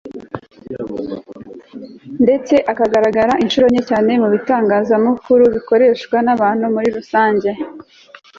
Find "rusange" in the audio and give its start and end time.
6.97-7.49